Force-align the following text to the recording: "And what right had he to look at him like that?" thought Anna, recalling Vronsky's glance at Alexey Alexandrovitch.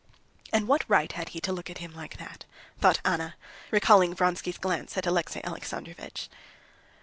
"And 0.51 0.67
what 0.67 0.83
right 0.87 1.11
had 1.11 1.29
he 1.29 1.41
to 1.41 1.53
look 1.53 1.69
at 1.69 1.77
him 1.77 1.93
like 1.95 2.17
that?" 2.17 2.45
thought 2.79 2.99
Anna, 3.05 3.35
recalling 3.69 4.15
Vronsky's 4.15 4.57
glance 4.57 4.97
at 4.97 5.05
Alexey 5.05 5.43
Alexandrovitch. 5.43 6.27